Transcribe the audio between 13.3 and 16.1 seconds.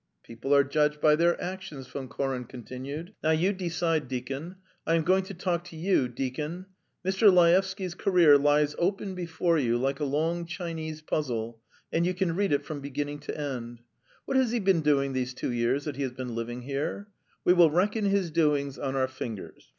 end. What has he been doing these two years that he